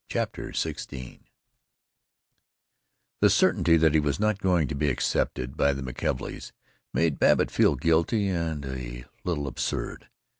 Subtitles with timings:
[0.09, 1.19] CHAPTER XVI I
[3.19, 6.53] The certainty that he was not going to be accepted by the McKelveys
[6.91, 10.09] made Babbitt feel guilty and a little absurd.